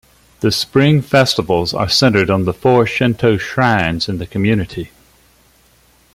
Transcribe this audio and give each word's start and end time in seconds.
The 0.39 0.51
spring 0.51 1.03
festivals 1.03 1.75
are 1.75 1.87
centered 1.87 2.31
on 2.31 2.45
the 2.45 2.55
Four 2.55 2.87
Shinto 2.87 3.37
Shrines 3.37 4.09
in 4.09 4.17
the 4.17 4.25
community. 4.25 4.89